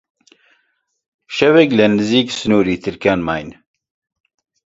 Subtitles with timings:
[1.35, 3.49] شەوێک لە نزیک سنووری ترکان ماین